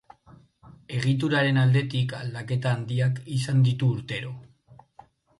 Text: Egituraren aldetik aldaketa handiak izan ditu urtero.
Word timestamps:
Egituraren 0.99 1.59
aldetik 1.63 2.15
aldaketa 2.19 2.71
handiak 2.77 3.19
izan 3.35 3.61
ditu 3.67 3.91
urtero. 3.97 4.33